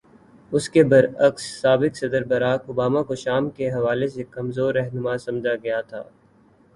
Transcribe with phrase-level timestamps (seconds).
[0.51, 5.55] اس کے برعکس، سابق صدر بارک اوباما کو شام کے حوالے سے کمزور رہنما سمجھا
[5.63, 6.01] گیا تھا۔